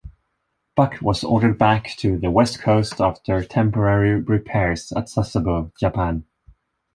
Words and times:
"Buck" 0.75 0.99
was 0.99 1.23
ordered 1.23 1.59
back 1.59 1.95
to 1.97 2.17
the 2.17 2.31
west 2.31 2.57
coast 2.59 2.99
after 2.99 3.43
temporary 3.43 4.19
repairs 4.19 4.91
at 4.93 5.07
Sasebo, 5.09 5.71
Japan. 5.79 6.25